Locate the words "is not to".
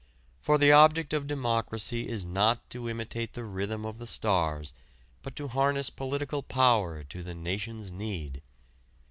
2.09-2.89